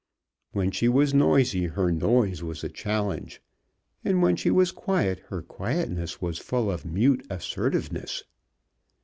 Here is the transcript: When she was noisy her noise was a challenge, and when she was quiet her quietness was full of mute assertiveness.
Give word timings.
When 0.51 0.71
she 0.71 0.89
was 0.89 1.13
noisy 1.13 1.67
her 1.67 1.91
noise 1.91 2.41
was 2.41 2.63
a 2.63 2.69
challenge, 2.69 3.39
and 4.03 4.19
when 4.23 4.35
she 4.35 4.49
was 4.49 4.71
quiet 4.71 5.19
her 5.27 5.43
quietness 5.43 6.19
was 6.19 6.39
full 6.39 6.71
of 6.71 6.83
mute 6.87 7.23
assertiveness. 7.29 8.23